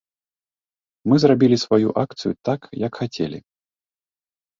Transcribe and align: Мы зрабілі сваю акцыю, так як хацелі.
Мы 1.11 1.15
зрабілі 1.23 1.57
сваю 1.65 1.89
акцыю, 2.03 2.33
так 2.49 2.61
як 2.85 2.91
хацелі. 3.03 3.39